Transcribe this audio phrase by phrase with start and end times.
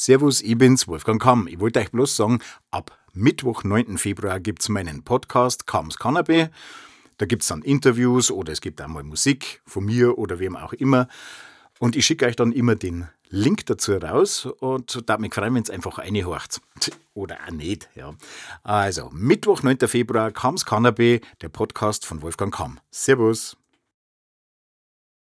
[0.00, 1.46] Servus, ich bin's, Wolfgang Kamm.
[1.46, 3.98] Ich wollte euch bloß sagen, ab Mittwoch, 9.
[3.98, 6.48] Februar gibt's meinen Podcast Kamms Cannabis.
[7.18, 10.72] Da gibt's dann Interviews oder es gibt auch mal Musik von mir oder wem auch
[10.72, 11.06] immer.
[11.80, 15.64] Und ich schicke euch dann immer den Link dazu raus und da mich freuen, wenn
[15.64, 16.62] es einfach reinhorcht.
[17.12, 18.14] Oder auch nicht, ja.
[18.62, 19.80] Also, Mittwoch, 9.
[19.80, 22.80] Februar, Kamms Cannabis, der Podcast von Wolfgang Kamm.
[22.90, 23.59] Servus.